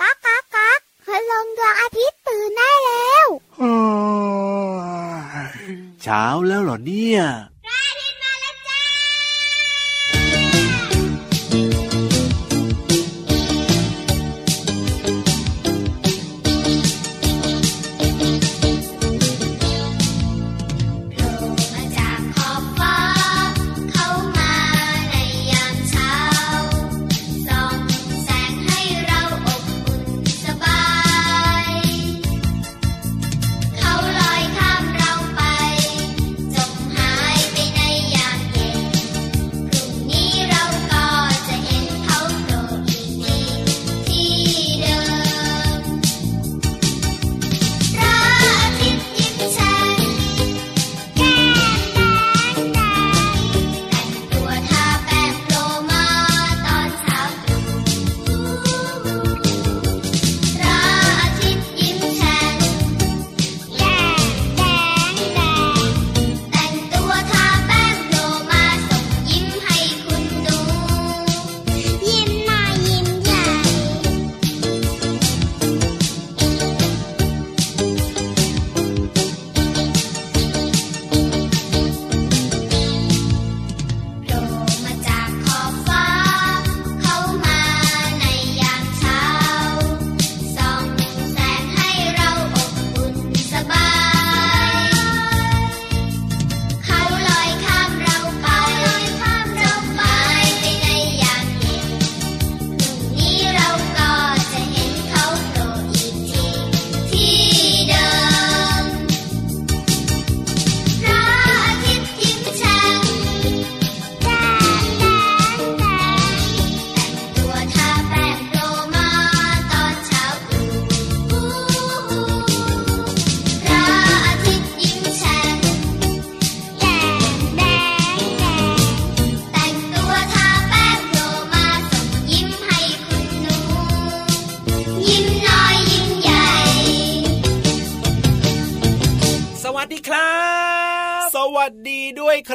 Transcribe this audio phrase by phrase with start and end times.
[0.00, 3.28] ก๊ากก๊ากก๊ากพลังดวงอาทิตย์ตื่นได้แล้ว
[6.02, 7.20] เช้าแล้วเหรอเนี่ย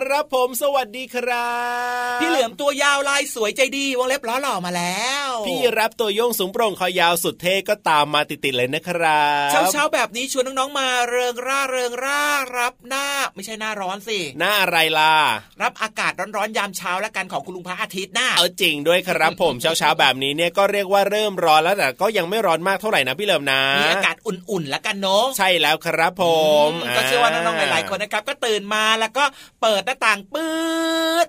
[0.10, 1.54] ครับผมสวัสดีครั
[2.16, 12.22] บ พี่เหลือมตัวยาวลายสวยใจดีวงเล็บล้อหล่อมาแล้ว พี่รับตัวโยงสูงโปร่งคอยาวสุดเท่ก็ตามมาติดๆเลยนะครับเช้าเช้าๆแบบนี้ชวนน้องๆมาเริงร่าเริงร่า
[12.58, 13.06] รับหน้า
[13.36, 15.16] ไม่ใช่หน้าร้อนสิหน้าอะไรล่ะ
[15.62, 26.24] รับอากาศร้อนๆยามเช้าและกันของคุณลุงพระอาทิตย์หน้าเอาจริงด้วยครับผมเช้าเช้าๆแบบนี้เนี่ยก็เรียกว่าเริ่มร้อนแล้วแต่ก็ยังไม่ร้อนมากเท่าไหร่นะพี่เหลิมนะมีอากาศอุ่นๆแล้วกันเนาะใช่แล้วครับผ
[26.68, 29.24] มอืมก็เชื่อว่าน้องๆหลายๆคนนะครับก็ตื่นมาแล้วก็
[29.62, 30.48] เปิดหน้าต่างปื
[31.26, 31.28] ด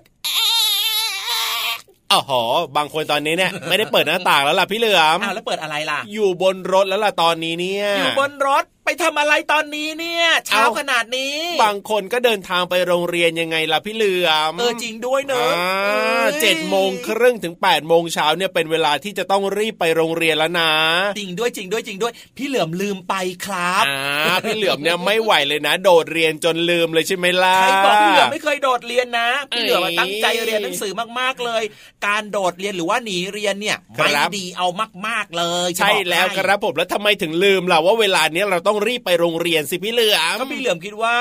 [2.11, 2.41] อ๋อหอ
[2.77, 15.97] บางคนตอนนี้เนี่ยไม่ได้เปิดหน้าต่างแล้วล่ะพี่เหลือมอ้าวแล้วเปิดอะไรล่ะ อยู่บนรถแล้วล่ะตอนนี้เนี่ย อยู่บนรถไปทำอะไรตอนนี้เนี่ยเช้าเอ้าขนาดนี้ บางคนก็เดินทางไปโรงเรียนยังไงล่ะพี่เหลือมเออจริงด้วยเนอะอ่าอ้
[16.27, 20.71] ยเจ็ดโมงครึ่งถึง8ปดโมงเช้าเนี่ยเป็นเวลาที่จะต้องรีบไปโรงเรียนแล้วนะ
[21.19, 23.15] จริงด้วยจริงด้วยจริงด้วย พี่เหลือมลืมไป
[23.45, 31.63] ครับอ่าพี่เหลือมเนี่ยไม่ไหวเลยนะ โดดเรียนจนลืมเลยใช่ไหมล่ะใครบอกพี่เหลือมไม่เคยโดดเรียนนะ พี่เหลือมอะเอ้ยตั้งใจเรียนหนังสือมากๆเลย
[32.07, 34.67] การโดดเรียนหรือว่าหนีเรียนเนี่ยครับไม่ดีเอา
[35.07, 41.15] มากๆเลยจะใช่บอกแล้วให้ครับผมแล้วทำไมถึงลืมล่ะว่าเวลาเนี้ยเราต้องรีบไปโรงเรียนสิพี่เหลือมก็พี่เหลือมคิดว่า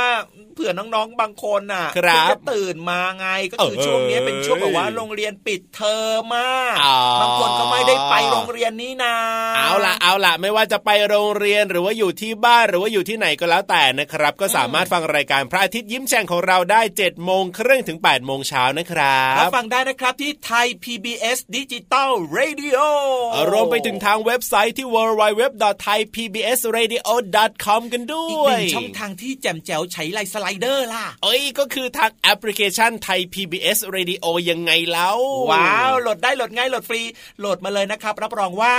[0.55, 9.17] เผื่อน้องๆบางคนน่ะครับเพิ่งจะตื่นมาไงก็คือเออช่วงนี้เป็นช่วงแบบว่าโรงเรียนปิดเทอมมากอ๋อบางคนก็ไม่ได้ไปโรงเรียนนี้นะ
[9.57, 22.81] เอาล่ะเอาล่ะไม่ว่าจะไปโรงเรียนหรือว่าอยู่ที่บ้านหรือว่าอยู่ที่ไหนก็แล้วแต่นะครับ ก็สามารถฟังรายการพระอาทิตย์ยิ้มแฉ่งของเราได้7จ็ดโมงครึ่งถึง8ปดโมงเช้านะครับรับฟังได้นะครับที่ไทย PBS Digital Radio
[23.51, 24.87] รวมไปถึงทางเว็บไซต์ที่
[27.41, 35.19] www.thaipbsradio.com กันด้อีกวหยนึ่งช่องทางที่แจ่มแจ๋วใช้ไลน์สไลเดอร์ล่ะ เอ้ยก็คือทางแอปพลิเคชันไทย PBS Radio ยังไงแล้ว
[35.53, 37.03] ว้าว โหลดได้โหลดง่ายโหลดฟรี
[37.39, 38.75] โหลดมาเลยนะครับ รับรองว่า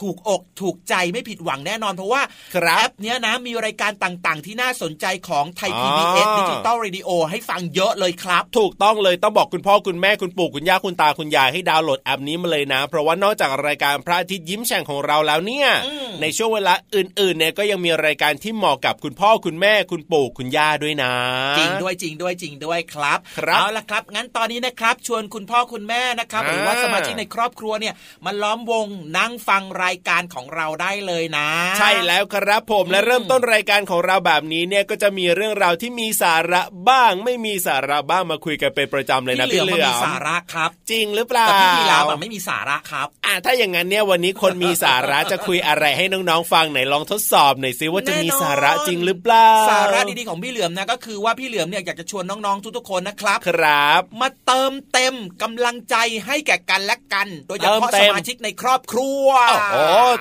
[0.00, 2.22] ถูกอกถูกใจไม่ผิดหวังแน่นอนเพราะว่า
[2.56, 21.12] ครับแอปเนี้ยนะมีรายการต่างๆ ที่น่าสนใจของไทยอ๋อ PBS Digital Radio ให้ฟังเยอะเลยครับ ถูกต้องเลยต้องบอกคุณพ่อคุณแม่คุณปู่คุณย่าคุณตาคุณยายให้ดาวน์โหลดแอปนี้มาเลยนะ เพราะว่านอกจากรายการพระอาทิตย์ยิ้มแฉ่งของเราแล้วเนี่ยอืมในช่วงเวลาอื่นๆเนี่ยก็ยังมีรายการที่เหมาะกับคุณพ่อคุณแม่คุณปู่คุณย่าด้วยนะ
[21.58, 27.94] จริงด้วยจริงด้วยจริงด้วยครับครับเอาละครับงั้นตอนนี้นะครับ ชวนคุณพ่อคุณแม่นะครับอ่าหรือว่าสมาชิกในครอบครัวเนี่ย
[28.24, 28.86] มาล้อมวง
[29.18, 31.48] นั่งฟังรายการของเราได้เลยนะ
[31.78, 55.96] ใช่แล้วครับผมและอืมเริ่มต้นรายการของเราแบบนี้เนี่ยก็จะมีเรื่องราวที่มีสาระบ้าง ไม่มีสาระบ้างมาคุยกันเป็นประจำเลยนะพี่พี่เหเหลืลืออมันมีสาระครับ จริงหรือเปล่าแต่พี่ยีราฟอะไม่มีสาระครับอ้อะถ้าอย่างนั้นเนี่ยวันนี้คนมีสาระจะคุยอะไรให้น้องๆฟังไหนลองทดสอบหน่อยซิว่าจะมีสาระจริงหรือเปล่าสาระดีๆของพี่เหลือมนะก็คือว่าพี่เหลือมเนี่ยอยากจะชวนน้องๆทุกๆคนนะครับครับ มาเติมเต็มกำลังใจ
[56.26, 59.26] ให้แก่กันและกัน โดยเฉพาะเติมเต็สมมาชิกในครอบครัว
[59.71, 59.71] โอ้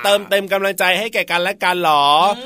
[0.03, 2.07] เติมเต็มกำลังใจให้แก่กันและกันเหรอ
[2.37, 2.39] อ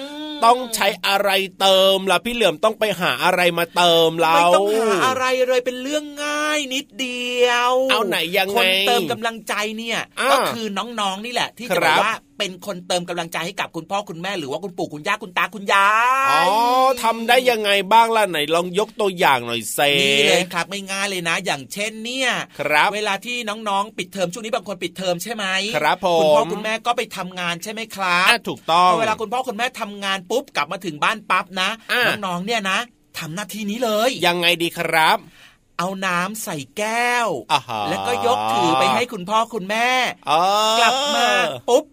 [0.45, 1.29] ต้องใช้อะไร
[1.59, 15.89] เติมล่ะพี่เหลือมต้องไปหาอะไรมาเติมเราไม่ต้องหาอะไรเลยเป็นเรื่องง่ายนิดเดียว เอาไหนยังไงคนเติมกำลังใจเนี่ยอ่าก็คือน้องๆนี่แหละที่คจะรัแบบบว่าเป็นคนเติมกำลังใจให้กับคุณพ่อคุณแม่หรือว่าคุณปู่คุณย่าคุณตาคุณยา
[16.43, 16.57] ยอ๋อ
[17.03, 22.29] ทำได้ยังไงบ้างล่ะไหนลองยกตัวอย่างหน่อยเซนี่เลยครับไม่ง่ายเลยนะ อย่างเช่นเนี่ย
[22.59, 25.45] ครับเวลาที่น้องๆ ปิดเทอมช่วงนี้บางคนปิดเทอมใช่ไหม
[25.75, 32.79] ครับผมคุณพ่อคุณแม่ก็ไปทำงานใช่ไหมครับอะถูกต้องพอเวลาคุณพ่อคุณแม่ทำงานปุ๊บกลับมาถึงบ้านปั๊บนะอะน้องๆเนี่ยนะ
[33.17, 35.19] ทำหน้าที่นี้เลย ยังไงดีครับ
[35.79, 39.87] เอาน้ำใส่แก้วอ่าฮะแล้วก็ยกถือไปให้คุณพ่อคุณแม่
[40.29, 40.41] อ๋อ
[40.79, 41.27] กลับมา
[41.69, 41.83] ปุ๊บ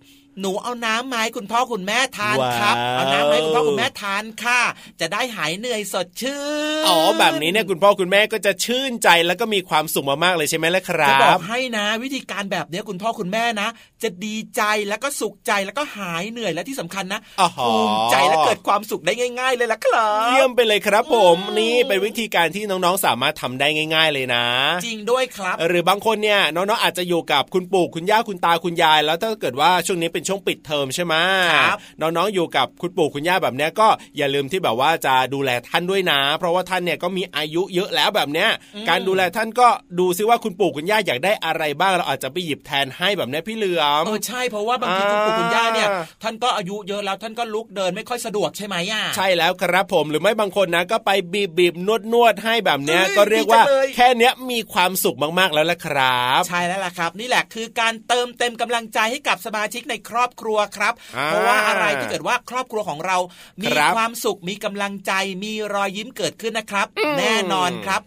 [0.41, 4.61] หนูเอาน้ำมาให้คุณพ่อคุณแม่ทานครับว้าวเอาน้ำมาให้คุณพ่อคุณแม่ทานค่ะ
[5.01, 6.41] จะได้หายเหนื่อยสดชื่
[6.83, 13.69] น อ๋อแบบนี้เนี่ยคุณพ่อคุณแม่ก็จะชื่นใจแล้วก็มีความสุขมากๆเลยใช่ไหมล่ะครัจะบอบกให้นะ วิธีการแบบเนี้ยคุณพ่อคุณแม่นะ
[14.03, 24.45] จะดีใจแล้วก็สุขใจแล้วก็หายเหนื่อยและที่สำคัญนะอ๋อภูมิใจและเกิดความสุขได้ง่าย ๆ เลยล่ะครับ เยี่ยมไปเลยครับผมนี่เป็นวิธีการที่น้องๆสามารถทำได้ง่าย ๆ เลยนะ
[24.87, 31.15] จริงด้วยครับ หรือบางคนเนี่ยน้องๆอาจจะอยู่กับคุณปู่คุณย่าคุณตาคุณยาย แล้วถ้าเกิดว่าช่วงนี้เป็นช่วงปิดเทอมใช่ไหม
[31.55, 38.49] ครับน้องๆอยู่กับคุณปู่คุณย่าแบบเนี้ยก็อย่าลืมที่แบบว่าจะดูแลท่านด้วยนะ เพราะว่าท่านเนี่ยก็มีอายุเยอะแล้วแบบเนี้ย
[38.89, 45.89] การดูแลท่านก็ดูซิว่าคุณปู่คุณย่าอยากได้อะไรบ้างเราอาจจะไปหยิบแทนให้แบบเนี้ยพี่เหลือมเออใช่เพราะว่าบางทีอ่าคุณปู่คุณย่าเนี่ย
[46.23, 63.17] ท่านก็อายุเยอะแล้วท่านก็ลุกเดินไม่ค่อยสะดวกใช่ไหมอะใช่แล้วครับผมหรือไม่บางคนนะก็ไปบีบบีบนวดนวดให้แบบเนี้ยเฮ้ยก็เรียกว่าดีจังเลยแค่เนี้ยมีความสุขมากๆแล้วละครับ ใช่แล้วล่ะครับ นี่แหละคือการเติมเต็มกำลังใจให้กับสมาชิกในครอบครัวครับอ่าเพราะว่าอะไรที่เกิดว่าครอบครัวของเรา
[63.63, 65.13] มีครับความสุขมีกำลังใจ
[65.45, 66.87] มีรอยยิ้มเกิดขึ้นนะครับ
[67.19, 68.03] แน่นอนครับ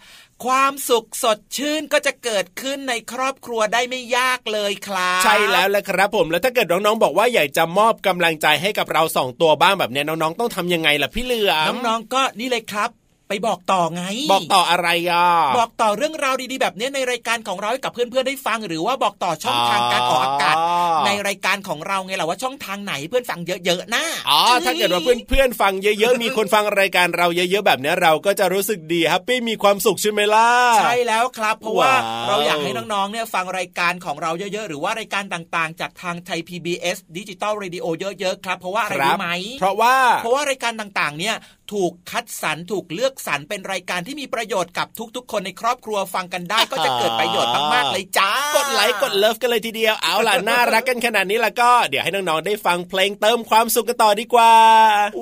[0.46, 12.90] ความสุขสดชื่นก็จะเกิดขึ้นในครอบครัวได้ไม่ยากเลยครับ ใช่แล้วแหละครับผมแล้วถ้าเกิดน้องๆบอกว่าอยากจะมอบกำลังใจให้กับเราสองตัวบ้างแบบเนี้ยน้องๆต้องทำยังไงล่ะพี่เหลือมน้องๆก็นี่เลยครับ
[13.28, 15.26] ไปบอกต่อไง บอกต่ออะไรอะ
[15.58, 30.50] บอกต่อเรื่องราวดีๆแบบนี้ในรายการของเราให้กับเพื่อนๆได้ฟังหรือว่าบอกต่อช่องทางการออกอากาศอ๋อในรายการของเราไงล่ะว่าช่องทางไหนเพื่อนฟังเยอะๆนะอ๋อถ้าเกิดว่าเพื่อนๆฟังเยอะๆมีคนฟังรายการเราเยอะๆแบบเนี้ยเราก็จะรู้สึกดี happy มีความสุขใช่ไหมล่ะ
[30.82, 37.86] ใช่แล้วครับเพราะว่าว้าวเราอยากให้น้องๆเนี่ยฟังรายการของเราเยอะๆหรือว่ารายการต่างๆ จากทางไทย PBS Digital Radio
[38.20, 39.30] เยอะๆครับเพราะว่าอะไรครับรู้ไหม
[39.60, 41.36] เพราะว่าเพราะว่ารายการต่างๆเนี่ย
[41.74, 54.54] ถูกคัดสรรถูกเลือกสรรเป็นรายการที่มีประโยชน์กับทุกๆ คนในครอบครัวฟังกันได้ก็จะเกิดประโยชน์มากๆเลยจ้ากดไลค์กด love กันเลยทีเดียวเอาล่ะน่ารักกันขนาดนี้แล้วก็เดี๋ยวให้น้องๆได้ฟังเพลงเติมความสุขกันต่อดีกว่า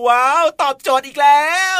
[0.07, 1.45] ว้าว ตอบโจทย์อีกแล้
[1.77, 1.79] ว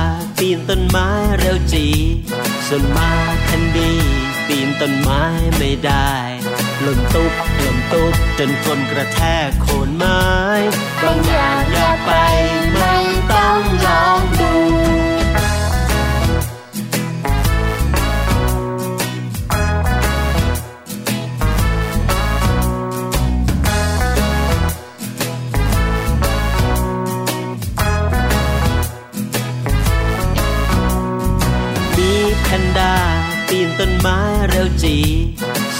[0.57, 1.85] นต้นไม้เร็วจี
[2.67, 3.11] ส่วนมา
[3.47, 3.91] คันดี
[4.47, 5.23] ปีนต้นไม้
[5.57, 6.11] ไม่ได้
[6.81, 10.21] หล่นตุ๊บหล่นตุ๊บจนคนกระแทกโคนไม้
[11.01, 12.11] บางอย่างอยากไป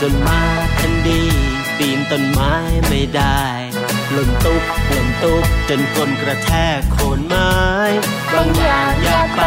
[0.03, 0.43] ส่วนมา
[0.79, 1.21] ทันดี
[1.77, 2.53] ปีนต้นไม้
[2.87, 3.41] ไม่ได้
[4.11, 7.51] หล่นตุ๊บหล่นตุ๊บจนก้นกระแทกโคนไม้
[8.33, 9.41] บางอย่างอยากไป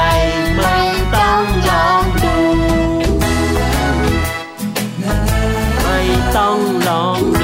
[0.57, 0.79] ไม่
[1.17, 2.37] ต้องลองดู
[5.83, 6.01] ไม่
[6.37, 6.59] ต้อง
[6.89, 7.43] ลองด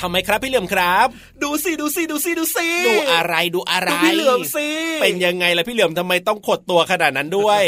[0.00, 1.06] ทำไมครับพี่เหลือมครับ
[1.42, 4.68] ดูสิดูสิดูสิดูสิดูอะไรดูอะไรดูพี่เหลือมสิ
[5.02, 7.62] เป็นยังไงล่ะพี่เหลือมทำไมต้องขดตัวขนาดนั้นด้วย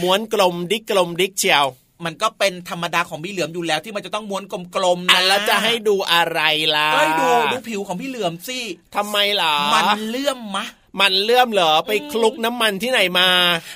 [0.00, 1.66] ม้วนกลมดิกกลมดิกเชียว
[2.04, 6.40] มันก็เป็นธรรมดาของพี่เหลือมอยู่แล้วที่มันจะต้องม้วนกลมๆอะนะแล้วจะให้ดูอะไร
[6.76, 8.58] ล่ะก็ให้ดูดูผิวของพี่เหลือมสิ
[8.96, 10.66] ทำไมล่ะมันเลื่อมมะ
[11.00, 13.28] มันเลื่อมเหรอไปคลุกน้ำมันที่ไหนมา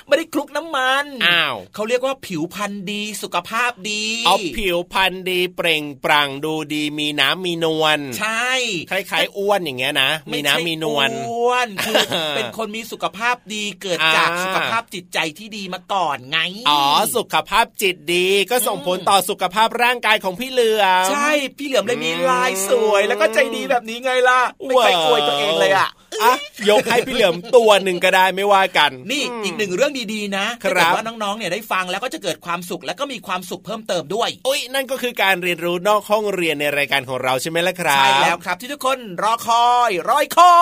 [0.07, 8.51] ไม่ได้คลุกน้ำมันอ้าวเขาเรียกว่าผิวพรรณดีสุขภาพดีเอาผิวพรรณดีเปล่งปลั่งดูดีมีน้ำมีนวลใช่
[8.91, 11.95] คล้ายๆอ้วนอย่างเงี้ยนะมีน้ำมีนวลไใช่อ้วนคือ
[12.35, 16.37] เป็นคนมีสุขภาพดีเกิดจากอ่าสุขภาพจิตใจที่ดีมาก่อนไง
[16.69, 16.83] อ๋อ
[17.15, 25.89] สุขภาพจิตดีก็ส่งผลต่อสุขภาพร่างกายของพี่เหลือมใช่พี่เหลือมเลยมีลายสวย แล้วก็ใจดีแบบนี้ไงล่ะไม่เคยอวยตัวเองเลยอะ
[26.23, 26.33] อะ
[26.69, 40.55] ยกให้พี่เหลือมตัวหนึ่งก็ได้ไม่ว่ากัน นี่อีกหนึ่งเรื่องดีๆนะครับถ้าเกิดว่าน้องๆเนี่ยได้ฟังแล้วก็จะเกิดความสุขแล้วก็มีความสุขเพิ่มเติมด้วยอุ้ยนั่นก็คือการเรียนรู้นอกห้องเรียนในรายการของเราใช่ไหมล่ะครับใช่แล้วครับที่ทุกคนรอคอยรอยคอ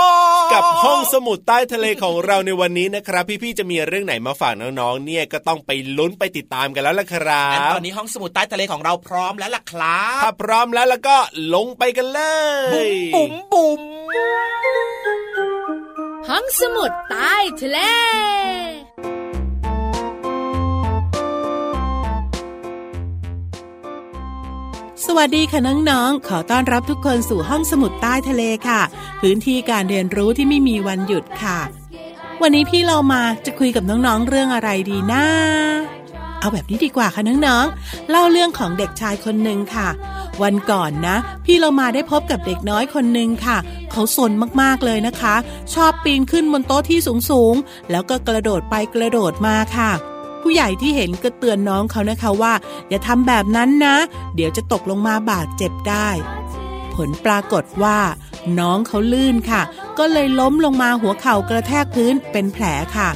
[0.50, 11.17] ยกับห้องสมุดใต้ทะเลของเราในวันนี้นะครับ พี่ๆจะมีเรื่องไหนมาฝากน้องๆเนี่ยก็ต้องไปลุ้นไปติดตามกันแล้วล่ะครังั้นบตอนนี้ห้องสมุดใต้ทะเลของเราพร้อมแล้วล่ะครับถ้าพร้อมแล้วแล้วก็
[11.55, 12.21] ลงไปกันเล
[12.88, 13.81] ยบุ๋มบุ๋ม
[16.32, 17.79] ห้องสมุดใต้ทะเล
[25.05, 28.82] สวัสดีค่ะน้องๆ ขอต้อนรับทุกคนสู่ห้องสมุดใต้ทะเลค่ะ
[29.22, 31.60] พื้นที่การเรียนรู้ที่ไม่มีวันหยุดค่ะ
[32.41, 35.25] วันนี้พี่เรามาจะคุยกับน้องๆ เรื่องอะไรดีนะ
[36.39, 39.88] เอาแบบนี้ดีกว่าค่ะน้องๆ เล่าเรื่องของเด็กชายคนหนึ่งค่ะ
[40.44, 41.15] วันก่อนนะ
[41.46, 43.58] พี่เรามาได้พบกับเด็กน้อยคนหนึ่งค่ะ
[43.95, 45.35] เขาสนมากๆเลยนะคะ
[45.73, 46.99] ชอบปีนขึ้นบนโต๊ะที่
[47.29, 49.91] สูงๆ แล้วก็กระโดดไปกระโดดมาค่ะ
[50.41, 52.53] ผู้ใหญ่ที่เห็นก็เตือนน้องเขานะคะว่า
[52.89, 53.95] อย่าทำแบบนั้นนะ
[54.35, 56.09] เดี๋ยวจะตกลงมาบาดเจ็บได้
[56.95, 57.99] ผลปรากฏว่า
[58.59, 59.61] น้องเขาลื่นค่ะ
[59.97, 62.65] ก็เลยล้มลงมาหัวเข่ากระแทกพื้นเป็นแผล
[62.97, 63.09] ค่ะ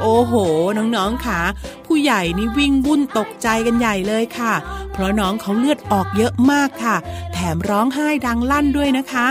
[0.00, 0.32] โอ้โห
[0.78, 1.40] น้องๆค่ะ
[1.86, 4.52] ผู้ใหญ่นี่วิ่งวุ่นตกใจกันใหญ่เลยค่ะ
[4.92, 6.96] เพราะน้องเขาเลือดออกเยอะมากค่ะ
[7.32, 9.26] แถมร้องไห้ดังลั่นด้วยนะคะ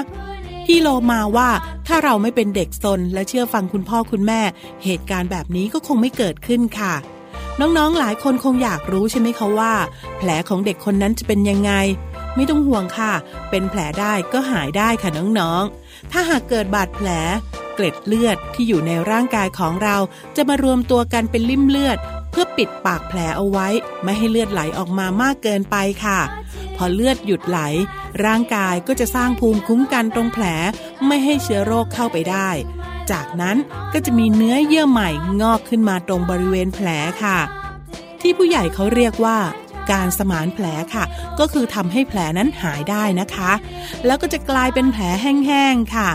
[0.65, 1.49] พี่โลมาว่า
[1.87, 4.41] ถ้าเราไม่เป็นเด็กซนและเชื่อฟังคุณพ่อคุณแม่
[4.83, 6.93] เหตุการณ์แบบนี้ก็คงไม่เกิดขึ้นค่ะ
[7.59, 9.73] น้องๆหลายคนคงอยากรู้ใช่ไหมคะว่า
[10.17, 11.71] แผลของเด็กคนนั้นจะเป็นยังไง
[12.35, 13.13] ไม่ต้องห่วงค่ะ
[13.49, 17.09] เป็นแผลได้ก็หายได้ค่ะน้องๆ ถ้าหากเกิดบาดแผล
[17.75, 19.97] เกล็ดเลือดที่อยู่ในร่างกายของเรา
[20.35, 21.97] จะมารวมตัวกันเป็นลิ่มเลือด
[22.31, 23.67] เพื่อปิดปากแผลเอาไว้
[24.03, 26.19] ไม่ให้เลือดไหลออกมามากเกินไปค่ะ
[26.77, 27.59] พอเลือดหยุดไหล
[28.25, 30.45] ร่างกายก็จะสร้างภูมิคุ้มกันตรงแผล
[31.07, 32.49] ไม่ให้เชื้อโรคเข้าไปได้
[33.11, 33.57] จากนั้น
[33.93, 35.09] ก็จะมีเนื้อเยื่อใหม่
[35.41, 36.87] งอกขึ้นมาตรงบริเวณแผล
[37.23, 37.37] ค่ะ
[38.21, 39.37] ที่ผู้ใหญ่เขาเรียกว่า
[39.91, 41.03] การสมานแผลค่ะ
[41.39, 43.51] ก็คือทำให้แผลนั้นหายได้นะคะ
[44.05, 46.09] แล้วก็จะกลายเป็นแผลแห้งๆค่ะ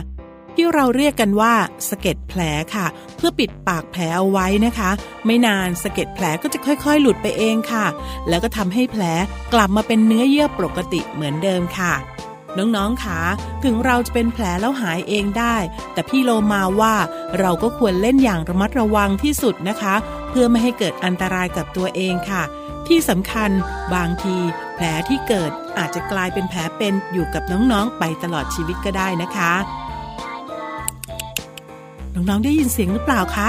[0.62, 1.54] ที่เราเรียกกันว่า
[1.88, 2.40] สะเก็ดแผล
[2.74, 2.86] ค่ะ
[3.16, 4.90] เพื่อปิดปากแผลเอาไว้นะคะ
[5.26, 7.86] ไม่นานสะเก็ดแผลก็จะค่อยๆ หลุดไปเองค่ะ
[8.28, 9.04] แล้วก็ทำให้แผล
[9.52, 11.92] กลับมาเป็นเนื้อเยื่อปกติเหมือนเดิมค่ะ
[12.58, 13.20] น้องๆคะ
[13.64, 15.56] ถึงเราจะเป็นแผลแล้วหายเองได้
[15.92, 16.94] แต่พี่โลมาว่า
[17.38, 19.94] เราก็ควรเล่นอย่างระมัดระวังที่สุดนะคะ
[20.28, 22.42] เพื่อไม่ให้เกิดอันตรายกับตัวเองค่ะ
[22.88, 23.50] ที่สำคัญ
[23.94, 24.36] บางที
[24.74, 29.52] แผลที่เกิดอาจจะกลายเป็นแผลเป็นอยู่กับน้องๆ ไปตลอดชีวิตก็ได้นะคะ
[32.14, 33.48] น้องๆได้ยินเสียงหรือเปล่าคะ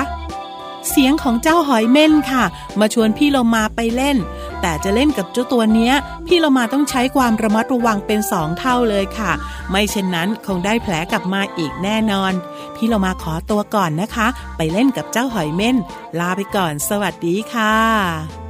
[0.89, 2.43] เสียงของเจ้าหอยเม่นค่ะ
[2.79, 4.17] มาชวนพี่เรามาไปเล่น
[4.61, 5.93] แต่จะเล่นกับเจ้าตัวเนี้ย
[6.27, 9.31] พี่เรามาต้องใช้ความระมัดระวังเป็นสองเท่าเลยค่ะ
[9.69, 12.33] ไม่เช่นนั้นคงได้แผลกลับมาอีกแน่นอน
[12.75, 14.27] พี่เรามาขอตัวก่อนนะคะ
[14.57, 15.77] ไปเล่นกับเจ้าหอยเม่น
[16.19, 18.40] ลาไปก่อน สวัสดีค่ะ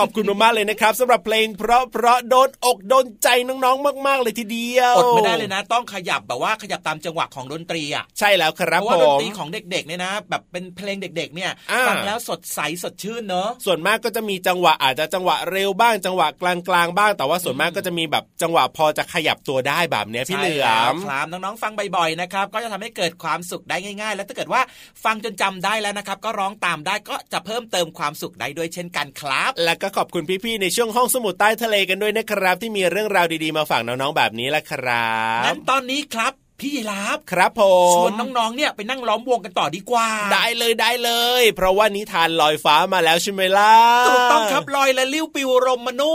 [0.00, 24.62] ขอบคุณมากๆเลยนะครับสำหรับเพลง เพราะเพราะโดนอกโดนใจน้องๆ มาก ๆ เลยทีเดียวอดไม่ได้เลยนะ ต้องขยับแบบว่าขยับตามจังหวะของดนตรีอะใช่แล้วคเพรับราะผว่าดนมตรีของเด็กๆเนี่ยนะ แบบเป็นเพลงเด็ก ๆ เนี่ยอ่าฟังแล้วสดใสสดชื่นเนอะส่วนมากก็จะมีจังหวะอาจจะจังหวะเร็วบ้างจังหวะกลางๆบ้าง แต่ว่าส่วนมากก็จะมีแบบจังหวะพอจะขยับตัวได้แบบเนี้ยพี่เหลือใช่แล้วมครับน้องๆฟังบ่อยๆนะครับก็จะทำให้เกิดความสุขได้ง่าย ๆ แล้วถ้าเกิดว่า
[25.04, 43.74] ฟังจนจำได้แล้วนะครับก็ร้องตามได้ก็จะเพิ่มเติมความสุขได้ด้วยเช่นกันครับ และก็ขอบคุณพี่ๆในช่วงห้องสมุดใต้ทะเลกันด้วยนะครับ ที่มีเรื่องราวดีๆมาฝากน้องๆแบบนี้ละครับงั้นตอนนี้ครับ พี่ยีราฟครับผมชวนน้องๆเนี่ยไปนั่งล้อมวงกันต่อดีกว่า ได้เลยได้เลย เพราะว่านิทานลอยฟ้ามาแล้วใช่ไหมล่ะ
[44.08, 46.14] ถูกต้องครับลอยและลิ้วปิวรมมนุ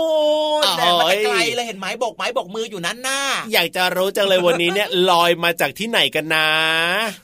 [0.62, 3.20] ษย์โอ้ยแต่มาแต่ไกลเลยเห็นไหมบกไม้บกมืออยู่นั้นน่ะ
[3.54, 6.48] อยากจะรู้จังเลยวันนี้เนี่ยลอยมาจากที่ไหนกันนะ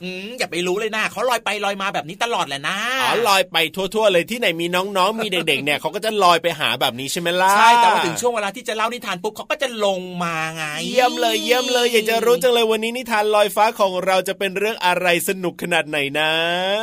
[0.02, 16.30] อืมอย่าไปรู้เลยนะเขาลอยไปลอยมาแบบนี้ตลอดแหละนะอ๋อลอยไปทั่ว ๆ เลยที่ไหนมีน้องๆมีเด็กๆเนี่ยเขาก็จะลอยไปหาแบบนี้ใช่ไหมล่ะใช่แต่ว่าถึงช่วงเวลาที่จะเล่านิทานปุ๊บเขาก็จะลงมาไงเยี่ยมเลยเยี่ยมเลย อยากจะรู้จังเลยวันนี้นิทานลอยฟ้าของเราจะเป็นเรื่องอะไรสนุกขนาดไหนนะ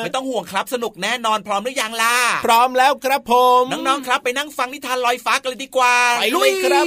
[0.03, 2.15] ไม่ต้องห่วงครับสนุกแน่นอนพร้อมหรือยังล่ะ
[2.45, 6.85] พร้อมแล้วครับผม น้องๆครับไปนั่งฟังนิทานลอยฟ้ากันเลยดีกว่าไปเลยครับ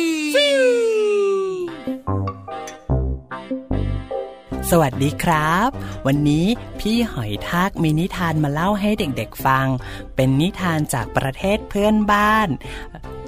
[4.75, 5.69] สวัสดีครับ
[6.07, 6.47] วันนี้
[6.81, 9.67] พี่หอยทากมีนิทานมาเล่าให้เด็กๆฟัง
[10.17, 12.49] เป็นนิทานจากประเทศเพื่อนบ้าน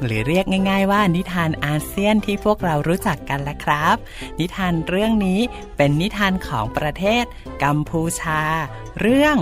[0.05, 3.97] หรือเรียกง่าย ๆ ว่านิทานอาเซียนที่พวกเรารู้จักกันละครับ
[4.41, 5.41] นิทานเรื่องนี้
[5.77, 7.25] เป็นนิทานของประเทศ
[7.63, 8.41] กัมพูชา
[9.01, 9.37] เรื่อง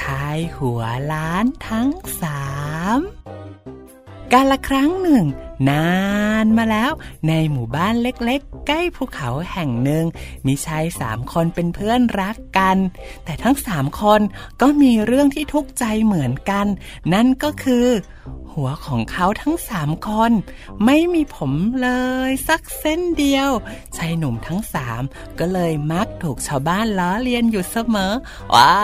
[0.00, 1.90] ชายหัวล้านทั้ง
[2.22, 2.44] สา
[2.96, 2.98] ม
[4.32, 5.26] การละครั้งหนึ่ง
[5.68, 5.88] นา
[6.44, 6.92] นมาแล้ว
[7.28, 10.04] ในหมู่บ้านเล็กๆ ใกล้ภูเขาแห่งหนึ่ง
[10.46, 12.76] มีชายสามคนเป็นเพื่อนรักกัน
[13.24, 14.20] แต่ทั้งสามคน
[14.60, 16.66] ก็มีเรื่องที่ทุกข์ใจเหมือนกัน
[17.12, 17.86] นั่นก็คือ
[18.52, 20.32] หัวของเขาทั้งสามคน
[20.84, 21.88] ไม่มีผมเล
[22.28, 23.50] ยสักเส้นเดียว
[23.96, 25.02] ชายหนุ่มทั้งสาม
[25.38, 28.12] ก็เลยมักถูกชาวบ้านล้อเลียนอยู่เสมอ
[28.54, 28.76] ว้า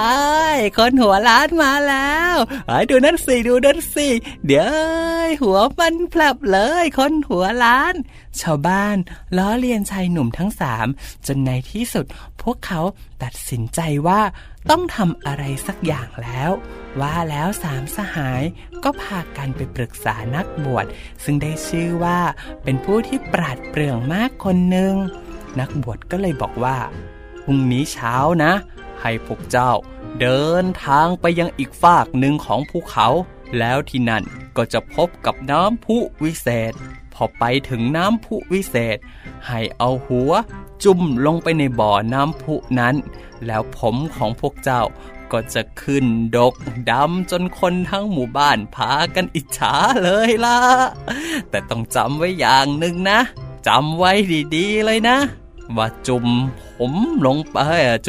[0.57, 2.35] ยคนหัวล้านมาแล้ว
[2.67, 4.09] ไอ้ดูนั่นสิดูนั่นสิ
[4.47, 4.69] เดี๋ยว
[5.43, 7.95] หัวมันพลับเลยย คนหัวล้าน
[8.41, 8.97] ชาวบ้าน
[9.37, 10.87] ล้อเลียนชายหนุ่มทั้งสาม
[11.27, 12.07] จนในที่สุด
[12.43, 12.81] พวกเขา
[13.23, 14.21] ตัดสินใจว่า
[14.71, 16.51] ต้องทำอะไรสักอย่างแล้ว
[17.01, 18.43] ว่าแล้วสามสหาย
[18.85, 20.87] ก็พากันไปปรึกษานักบวช
[21.25, 22.19] ซึ่งได้ชื่อว่า
[22.65, 24.95] เป็นผู้ที่ปราดเปรื่องมากคนหนึ่ง
[25.61, 26.77] นักบวชก็เลยบอกว่า
[27.45, 28.53] พรุ่งนี้เช้านะ
[29.01, 29.73] ให้พวกเจ้า
[30.21, 33.09] เดินทางไปยังอีกฝากหนึ่งของภูเขา
[33.59, 34.25] แล้วที่นั่น
[34.57, 36.73] ก็จะพบกับน้ำพุวิเศษ
[37.15, 38.99] พอไปถึงน้ำพุวิเศษ
[39.47, 40.33] ให้เอาหัว
[40.85, 42.95] จุ่มลงไปในบ่อน้ำพุนั้น
[43.47, 44.83] แล้วผมของพวกเจ้า
[45.33, 46.55] ก็จะขึ้นดก
[46.91, 50.59] ดำจนคนทั้งหมู่บ้านพากันอิจฉาเลยล่ะ
[51.51, 53.21] แต่ต้องจำไว้อย่างหนึ่งนะ
[53.67, 54.13] จำไว้
[54.55, 55.17] ดีๆเลยนะ
[55.77, 56.27] ว่าจุ่ม
[56.79, 56.95] ผม
[57.27, 57.59] ลงไป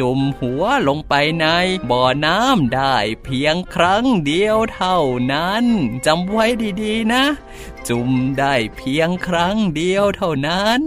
[0.00, 1.46] จุ่มหัวลงไปใน
[1.90, 4.98] บ่อน้ำได้เพียงครั้งเดียวเท่า
[5.32, 5.64] นั้น
[6.06, 6.46] จำไว้
[6.82, 7.24] ดีๆนะ
[7.88, 10.82] จุ่มได้เพียงครั้งเดียวเท่านั้น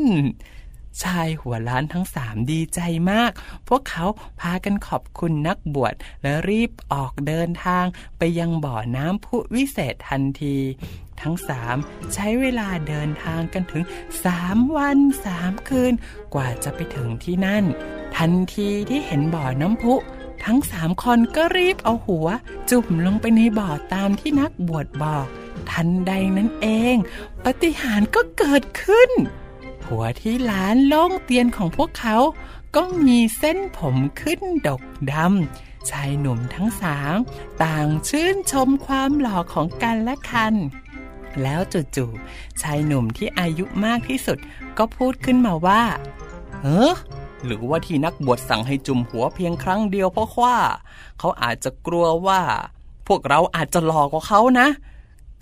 [1.03, 2.79] ชายหัวล้านทั้งสามดีใจ
[3.11, 3.31] มาก
[3.67, 4.05] พวกเขา
[4.39, 7.85] พากันขอบคุณนักบวชและรีบออกเดินทาง
[8.17, 10.57] ไปยังบ่อน้ำพุวิเศษทันที
[11.21, 11.75] ทั้งสาม
[12.13, 13.83] ใช้เวลาเดินทางกันถึง
[14.25, 15.93] สามวันสามคืน
[16.33, 17.63] กว่าจะไปถึงที่นั่น
[18.17, 19.95] ทันทีที่เห็นบ่อน้ำพุ
[20.45, 22.27] ทั้งสามคนก็รีบเอาหัว
[22.69, 25.27] จุ่มลงไปในบ่อตามที่นักบวชบอก
[25.71, 26.95] ทันใดนั้นเอง
[27.45, 29.11] ปฏิหารก็เกิดขึ้น
[29.87, 32.17] หัวที่ล้านล่องเตียนของพวกเขา
[32.75, 37.15] ก็มีเส้นผมขึ้นดกดำชายหนุ่มทั้งสาม
[37.63, 40.53] ต่างชื่นชมความหล่อของกันและกัน
[41.43, 41.61] แล้ว
[41.95, 44.37] จู่ๆชายหนุ่มที่อายุมากที่สุด
[44.77, 45.81] ก็พูดขึ้นมาว่า
[46.61, 46.95] เออ
[47.45, 50.57] หรือว่าที่นักบวชสั่งให้จุ่มหัวเพียงครั้งเดียวเพราะว่า
[51.19, 52.41] เขาอาจจะกลัวว่า
[53.07, 54.67] พวกเราอาจจะหลอกกว่าเขานะ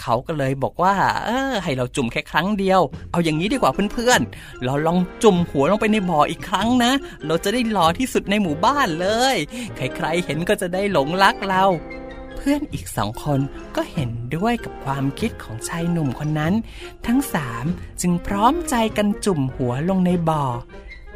[0.02, 0.96] เขาก็เลยบอกว่า
[1.26, 6.92] เออ ให้เราจุ่มแค่ครั้งเดียว เอาอย่างนี้ดีกว่าเพื่อนๆ เราลองจุ่มหัวลงไปในบ่ออีกครั้งนะ
[7.26, 9.36] เราจะได้หล่อที่สุดในหมู่บ้านเลย
[9.76, 11.64] ใครๆเห็นก็จะได้หลงรักเรา
[12.50, 13.40] พื่อนอีกสองคน
[13.76, 16.54] ก็เห็นด้วยกับความคิดของชายหนุ่มคนนั้น
[17.08, 17.66] ทั้งสาม
[18.02, 20.44] จึงพร้อมใจกันจุ่มหัวลงในบ่อ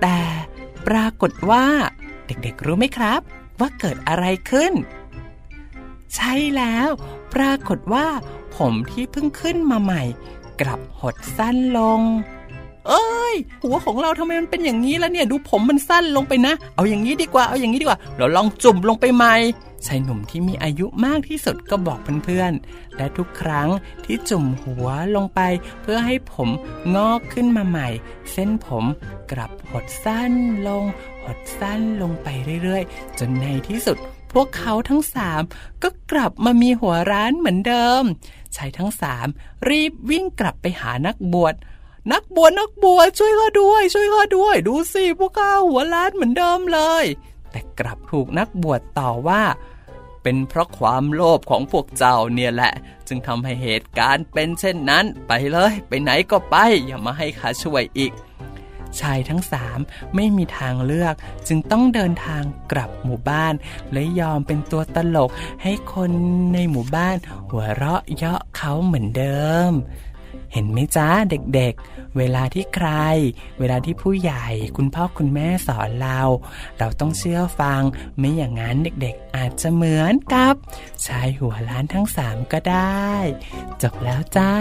[0.01, 0.19] แต่
[0.87, 1.65] ปรากฏว่า
[2.25, 3.21] เด็กๆรู้ไหมครับ
[3.59, 4.73] ว่าเกิดอะไรขึ้น
[6.15, 6.89] ใช่แล้ว
[7.33, 8.05] ปรากฏว่า
[8.57, 10.03] ผมที่เพิ่งขึ้นมาใหม่
[10.61, 12.01] กลับหดสั้นลง
[12.87, 19.35] เอ้ย หัวของเราทำไมมันเป็นอย่างนี้แล้วเนี่ย ดูผมมันสั้นลงไปนะ เอาอย่างนี้ดีกว่า เอาอย่างนี้ดีกว่า เราลองจุ่มลงไปใหม่
[19.85, 23.69] ชายหนุ่มที่มีอายุมากที่สุดก็บอกเพื่อนๆ และทุกครั้ง
[24.05, 25.41] ที่จุ่มหัวลงไป
[25.81, 26.49] เพื่อให้ผม
[26.95, 27.87] งอกขึ้นมาใหม่
[28.31, 28.85] เส้นผม
[29.31, 30.31] กลับหดสั้น
[30.67, 30.83] ลง
[31.23, 32.27] หดสั้นลงไป
[32.63, 33.97] เรื่อยๆ จนในที่สุด
[34.33, 35.41] พวกเขาทั้งสาม
[35.83, 38.03] ก็กลับมามีหัวร้านเหมือนเดิม
[38.55, 39.27] ชายทั้งสาม
[39.69, 41.55] รีบวิ่งกลับไปหานักบวช
[42.11, 47.05] นักบวชนักบวชช่วยข้าด้วย ช่วยข้าด้วย ดูสิพวกข้าหัวล้านเหมือนเดิมเลย
[47.51, 49.43] แต่กลับถูกนักบวชต่อว่า
[50.29, 52.73] เป็นเพราะความโลภของพวกเจ้าเนี่ยแหละ
[53.07, 58.11] จึงทำให้เหตุการณ์เป็นเช่นนั้น ไปเลย ไปไหนก็ไป อย่ามาให้ข้าช่วยอีก
[58.99, 59.79] ชายทั้งสาม
[60.15, 61.15] ไม่มีทางเลือก
[61.47, 63.53] จึงต้องเดินทางกลับหมู่บ้าน
[63.93, 65.29] และยอมเป็นตัวตลก
[65.63, 66.11] ให้คน
[66.53, 67.15] ในหมู่บ้าน
[67.49, 69.71] หัวเราะเยาะเขาเหมือนเดิม
[70.53, 72.89] เห็นไหมจ้าเด็กๆ เวลาที่ใคร
[73.59, 76.19] เวลาที่ผู้ใหญ่คุณพ่อคุณแม่สอนเรา
[76.79, 77.81] เราต้องเชื่อฟัง
[78.17, 80.55] ไม่อย่างนั้นเด็กๆ อาจจะเหมือนกับ
[81.05, 83.07] ชายหัวล้านทั้งสามก็ได้
[83.81, 84.53] จบแล้วจ้า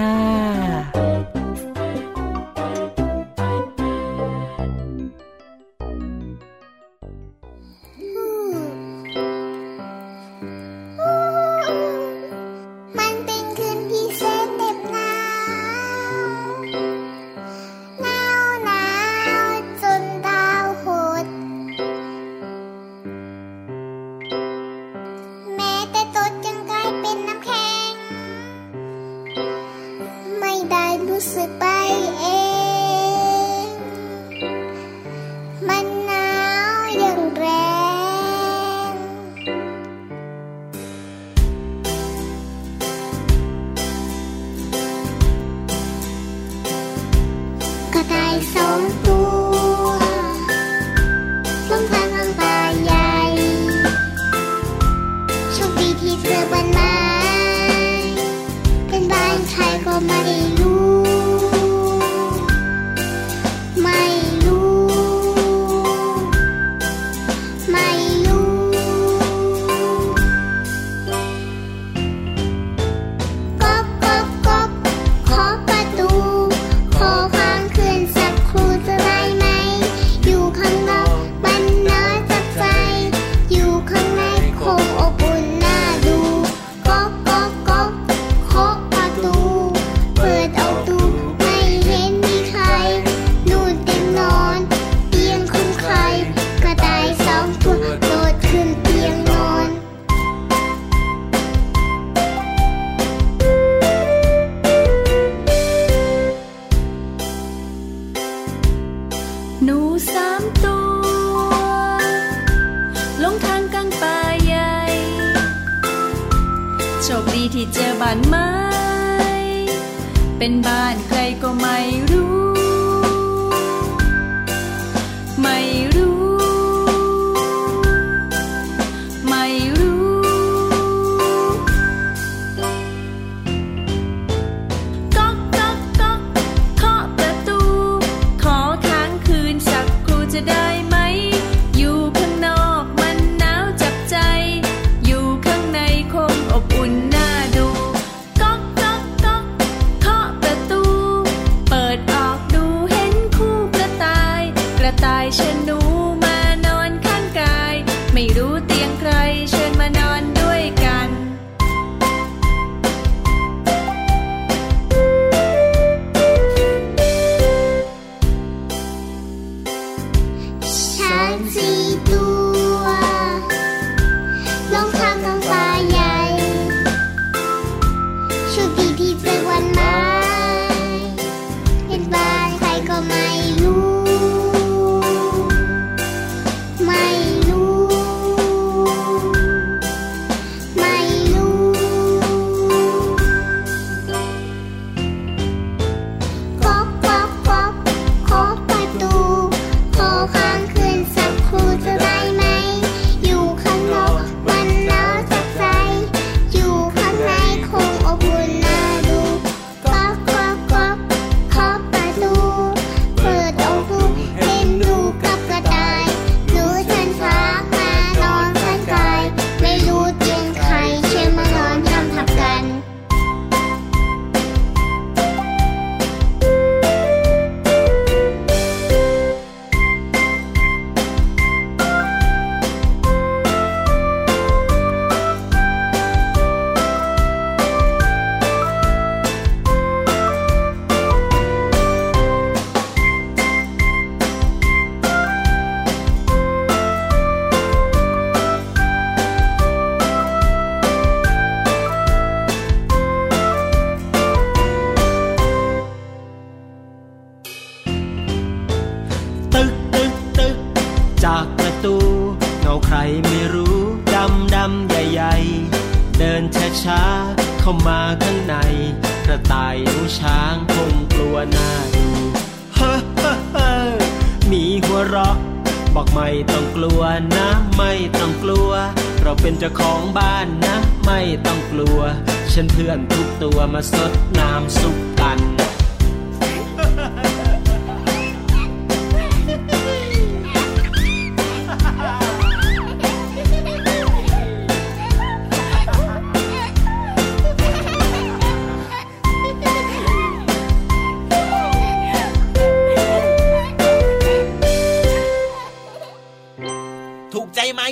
[31.20, 32.27] ไ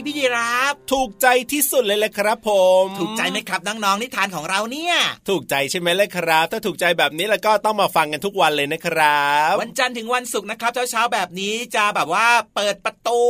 [0.06, 2.50] พี่ยีราฟถูกใจที่สุดเลยแหละครับ ผ
[2.82, 4.94] ม ถูกใจไหมครับน้องๆนิทานของเราเนี่ย
[5.28, 13.22] ถูกใจใช่ไหมเลยครับ ถ้าถูกใจแบบนี้แล้วก็ต้องมาฟังกันทุกวันเลยนะครับ วันจันทร์ถึงวันศุกร์นะครับเช้าๆแบบนี้จะแบบว่าเปิดประตู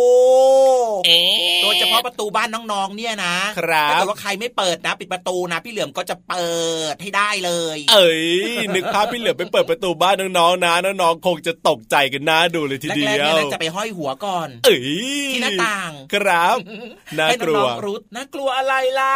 [1.06, 6.50] เอ๊ะโดยเฉพาะประตูบ้านน้องๆเนี่ยนะครับถ้าเกิดว่าใครไม่เปิดนะ ปิดประตูนะพี่เหลือมก็จะเปิ
[6.92, 8.24] ดให้ได้เลย เอ้ย
[8.74, 14.80] นึกภาพพี่เหลือไปเปิดประตูบ้านน้องๆนะน้องๆคงจะตกใจกันน่าดูเลยทีเดีแรกๆยเนี่ยวนะจะไปห้อยหัวก่อน เอ้ย
[15.32, 16.55] ที่หน้าต่าง ครับ
[17.18, 19.14] น่าให้กลัน้วองๆรู้น่ากลัวอะไรล่ะ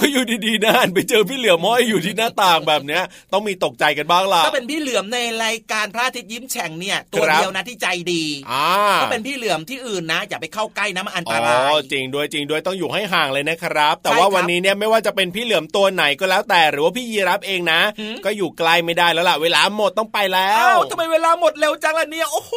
[0.00, 3.02] ก็อยู่ดีๆนะหันไปเจอพี่เหลือมห้อยอยู่ที่หน้าต่างแบบเนี้ย
[3.32, 8.66] ต้องมีตกใจกันบ้างล่ะก็เป็นพี่เหลือมในรายการพระอาทิตย์ยิ้มแฉ่งเนี่ย ตัวครับเดียวนะที่ใจดีอ่า
[9.02, 22.54] ก็เป็นพี่เหลือมที่อื่นนะ อย่าไปเข้าใกล้นะมันอันตอ๋รายอจริงด้วยจริงด้วยต้องอยู่ให้ห่างเลยนะครับ แต่ใช่ว่าครับวันนี้เนี่ยไม่ว่าจะเป็นพี่เหลือมตัวไหนก็แล้วแต่ หรือว่าพี่ยีรับเองนะหืมก็อยู่ไกลไม่ได้แล้วล่ะเวลาหมดต้องไปแล้วอ้าวทำไมเวลาหมดเร็วจังล่ะเนี่ยโอ้โห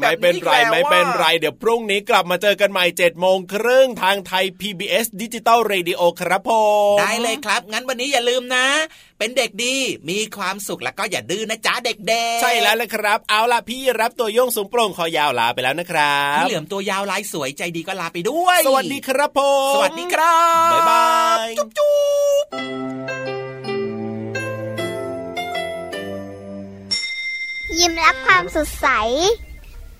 [0.00, 6.50] แบบไม่เป็นไรอีกแล้วไม่เป็นไรอะเดี๋ยวพรุ่งนี้กลับมาเจอกันใหม่เจ็ดโมงครึ่งทางไทย PBS Digital Radio ครับผ
[6.94, 8.66] มได้เลยครับ งั้นวันนี้อย่าลืมนะ
[9.18, 9.74] เป็นเด็กดี
[10.10, 20.38] มีความสุขแล้วก็อย่าดื้อนะจ๊ะเด็กๆ ใช่แล้วเลยครับ เอาล่ะพี่ยีราฟตัวโย่งสูงโปร่งคอยาวลาไปแล้วนะครับพี่เหลือมตัวยาวลายสวยใจดีก็ลาไปด้วย สวัสดีครับผมสวัสดีครั
[20.68, 21.06] บบ๊ายบา
[21.44, 21.94] ยจุ๊บจุ๊
[22.42, 22.44] บ
[27.78, 28.88] ยิ้มรับความสดใส